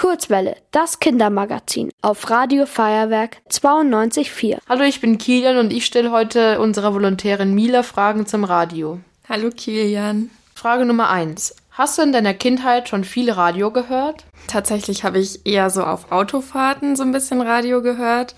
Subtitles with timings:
[0.00, 4.56] Kurzwelle, das Kindermagazin auf Radio Feuerwerk 92.4.
[4.66, 9.00] Hallo, ich bin Kilian und ich stelle heute unserer Volontärin Mila Fragen zum Radio.
[9.28, 10.30] Hallo Kilian.
[10.54, 11.54] Frage Nummer 1.
[11.72, 14.24] Hast du in deiner Kindheit schon viel Radio gehört?
[14.46, 18.34] Tatsächlich habe ich eher so auf Autofahrten so ein bisschen Radio gehört.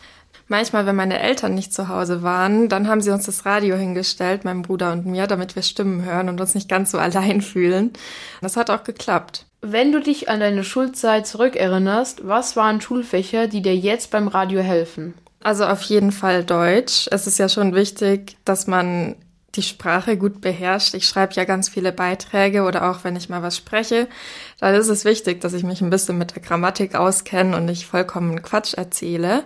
[0.48, 4.44] Manchmal, wenn meine Eltern nicht zu Hause waren, dann haben sie uns das Radio hingestellt,
[4.44, 7.92] meinem Bruder und mir, damit wir Stimmen hören und uns nicht ganz so allein fühlen.
[8.40, 9.46] Das hat auch geklappt.
[9.64, 14.60] Wenn du dich an deine Schulzeit zurückerinnerst, was waren Schulfächer, die dir jetzt beim Radio
[14.60, 15.14] helfen?
[15.40, 17.06] Also auf jeden Fall Deutsch.
[17.12, 19.14] Es ist ja schon wichtig, dass man
[19.54, 20.94] die Sprache gut beherrscht.
[20.94, 24.08] Ich schreibe ja ganz viele Beiträge oder auch wenn ich mal was spreche,
[24.58, 27.86] dann ist es wichtig, dass ich mich ein bisschen mit der Grammatik auskenne und nicht
[27.86, 29.44] vollkommen Quatsch erzähle.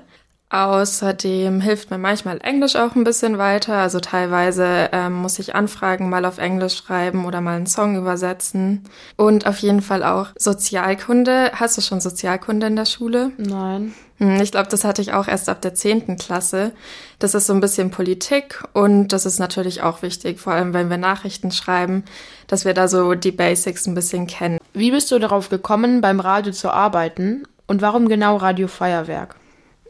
[0.48, 3.74] Außerdem hilft mir manchmal Englisch auch ein bisschen weiter.
[3.74, 8.84] Also teilweise ähm, muss ich Anfragen mal auf Englisch schreiben oder mal einen Song übersetzen.
[9.16, 11.50] Und auf jeden Fall auch Sozialkunde.
[11.54, 13.32] Hast du schon Sozialkunde in der Schule?
[13.38, 13.94] Nein.
[14.18, 16.72] Hm, ich glaube, das hatte ich auch erst ab der zehnten Klasse.
[17.18, 20.90] Das ist so ein bisschen Politik und das ist natürlich auch wichtig, vor allem wenn
[20.90, 22.04] wir Nachrichten schreiben,
[22.46, 24.58] dass wir da so die Basics ein bisschen kennen.
[24.72, 29.36] Wie bist du darauf gekommen, beim Radio zu arbeiten und warum genau Radio Feuerwerk?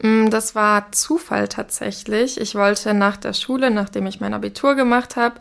[0.01, 2.39] Mm, das war Zufall tatsächlich.
[2.39, 5.39] Ich wollte nach der Schule, nachdem ich mein Abitur gemacht habe,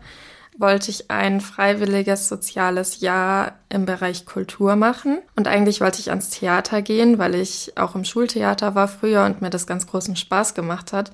[0.58, 5.18] wollte ich ein freiwilliges soziales Jahr im Bereich Kultur machen.
[5.36, 9.42] Und eigentlich wollte ich ans Theater gehen, weil ich auch im Schultheater war früher und
[9.42, 11.12] mir das ganz großen Spaß gemacht hat.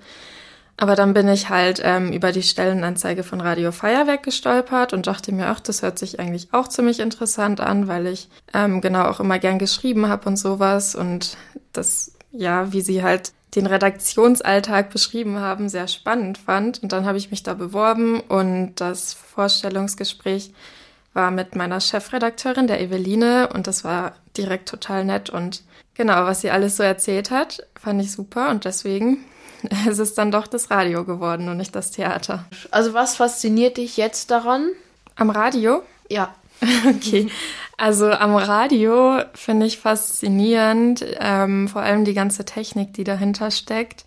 [0.76, 5.32] Aber dann bin ich halt ähm, über die Stellenanzeige von Radio Feuerwerk gestolpert und dachte
[5.32, 9.20] mir, ach, das hört sich eigentlich auch ziemlich interessant an, weil ich ähm, genau auch
[9.20, 10.94] immer gern geschrieben habe und sowas.
[10.94, 11.36] Und
[11.72, 16.82] das ja, wie sie halt den Redaktionsalltag beschrieben haben, sehr spannend fand.
[16.82, 20.52] Und dann habe ich mich da beworben und das Vorstellungsgespräch
[21.12, 25.28] war mit meiner Chefredakteurin, der Eveline, und das war direkt total nett.
[25.28, 25.62] Und
[25.94, 29.18] genau, was sie alles so erzählt hat, fand ich super und deswegen
[29.88, 32.46] ist es dann doch das Radio geworden und nicht das Theater.
[32.70, 34.70] Also was fasziniert dich jetzt daran?
[35.16, 35.82] Am Radio?
[36.08, 36.34] Ja.
[36.86, 37.28] Okay.
[37.82, 44.04] Also am Radio finde ich faszinierend, ähm, vor allem die ganze Technik, die dahinter steckt.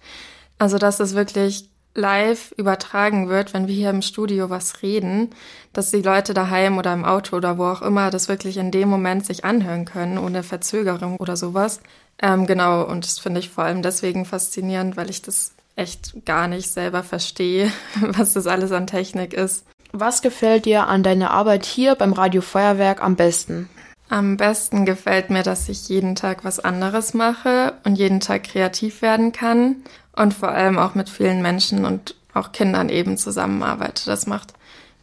[0.58, 5.32] Also dass es wirklich live übertragen wird, wenn wir hier im Studio was reden,
[5.74, 8.88] dass die Leute daheim oder im Auto oder wo auch immer das wirklich in dem
[8.88, 11.82] Moment sich anhören können, ohne Verzögerung oder sowas.
[12.22, 16.48] Ähm, genau, und das finde ich vor allem deswegen faszinierend, weil ich das echt gar
[16.48, 19.66] nicht selber verstehe, was das alles an Technik ist.
[19.98, 23.70] Was gefällt dir an deiner Arbeit hier beim Radio Feuerwerk am besten?
[24.10, 29.02] Am besten gefällt mir, dass ich jeden Tag was anderes mache und jeden Tag kreativ
[29.02, 29.78] werden kann
[30.14, 34.06] und vor allem auch mit vielen Menschen und auch Kindern eben zusammenarbeite.
[34.06, 34.54] Das macht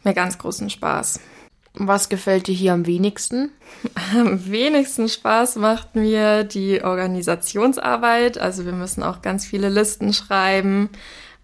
[0.03, 1.19] mir ganz großen Spaß.
[1.73, 3.49] Was gefällt dir hier am wenigsten?
[4.15, 8.37] Am wenigsten Spaß macht mir die Organisationsarbeit.
[8.37, 10.91] Also wir müssen auch ganz viele Listen schreiben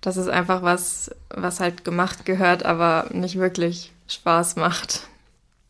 [0.02, 5.08] das ist einfach was, was halt gemacht gehört, aber nicht wirklich Spaß macht.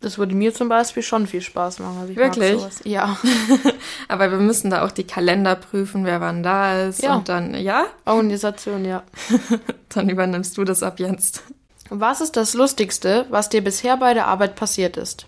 [0.01, 1.97] Das würde mir zum Beispiel schon viel Spaß machen.
[1.99, 2.61] Also Wirklich?
[2.85, 3.17] Ja.
[4.07, 7.03] Aber wir müssen da auch die Kalender prüfen, wer wann da ist.
[7.03, 7.15] Ja.
[7.15, 7.85] Und dann, ja?
[8.05, 9.03] Organisation, ja.
[9.89, 11.43] dann übernimmst du das ab jetzt.
[11.89, 15.25] Was ist das Lustigste, was dir bisher bei der Arbeit passiert ist?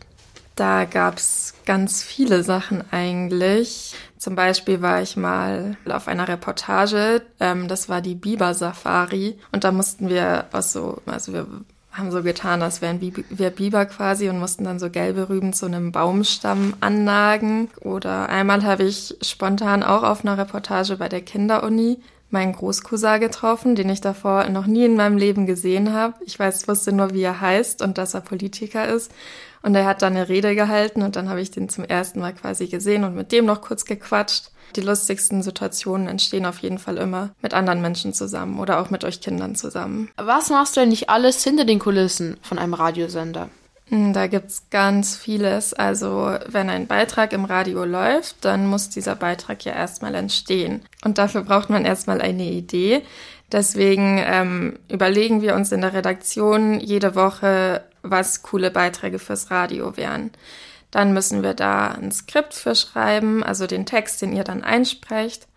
[0.56, 3.95] Da gab's ganz viele Sachen eigentlich.
[4.17, 9.72] Zum Beispiel war ich mal auf einer Reportage, ähm, das war die Biber-Safari und da
[9.72, 11.47] mussten wir aus so, also wir
[11.91, 15.66] haben so getan, als wären wir Biber quasi und mussten dann so gelbe Rüben zu
[15.66, 17.69] einem Baumstamm annagen.
[17.81, 22.00] Oder einmal habe ich spontan auch auf einer Reportage bei der Kinderuni
[22.31, 26.15] meinen Großcousin getroffen, den ich davor noch nie in meinem Leben gesehen habe.
[26.25, 29.11] Ich weiß, wusste nur, wie er heißt und dass er Politiker ist.
[29.61, 32.33] Und er hat dann eine Rede gehalten und dann habe ich den zum ersten Mal
[32.33, 34.51] quasi gesehen und mit dem noch kurz gequatscht.
[34.75, 39.03] Die lustigsten Situationen entstehen auf jeden Fall immer mit anderen Menschen zusammen oder auch mit
[39.03, 40.09] euch Kindern zusammen.
[40.17, 43.49] Was machst du denn nicht alles hinter den Kulissen von einem Radiosender?
[43.91, 45.74] Hm, da gibt's ganz vieles.
[45.74, 50.85] Also wenn ein Beitrag im Radio läuft, dann muss dieser Beitrag ja erstmal entstehen.
[51.03, 53.02] Und dafür braucht man erstmal eine Idee.
[53.52, 59.97] Deswegen ähm, überlegen wir uns in der Redaktion jede Woche, was coole Beiträge fürs Radio
[59.97, 60.32] wären.
[60.90, 65.47] Dann müssen wir da ein Skript für schreiben, also den Text, den ihr dann einsprecht.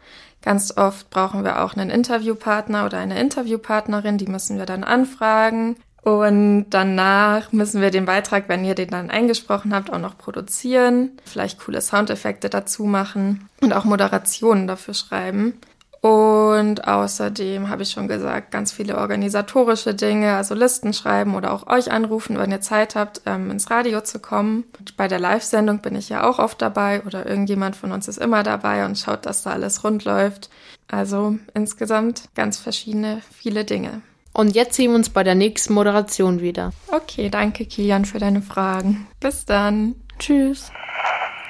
[0.43, 5.77] Ganz oft brauchen wir auch einen Interviewpartner oder eine Interviewpartnerin, die müssen wir dann anfragen.
[6.05, 11.13] Und danach müssen wir den Beitrag, wenn ihr den dann eingesprochen habt, auch noch produzieren,
[11.25, 15.55] vielleicht coole Soundeffekte dazu machen und auch Moderationen dafür schreiben.
[16.03, 21.67] Und außerdem habe ich schon gesagt, ganz viele organisatorische Dinge, also Listen schreiben oder auch
[21.67, 24.65] euch anrufen, wenn ihr Zeit habt, ähm, ins Radio zu kommen.
[24.79, 28.19] Und bei der Live-Sendung bin ich ja auch oft dabei oder irgendjemand von uns ist
[28.19, 30.51] immer dabei und schaut, dass da alles rund läuft.
[30.87, 34.03] Also insgesamt ganz verschiedene, viele Dinge.
[34.35, 36.73] Und jetzt sehen wir uns bei der nächsten Moderation wieder.
[36.89, 39.07] Okay, danke Kilian für deine Fragen.
[39.21, 39.95] Bis dann.
[40.19, 40.71] Tschüss.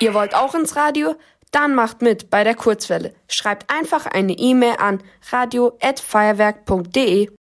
[0.00, 1.14] Ihr wollt auch ins Radio?
[1.50, 3.14] Dann macht mit bei der Kurzwelle.
[3.28, 7.30] Schreibt einfach eine E-Mail an radio@feuerwerk.de.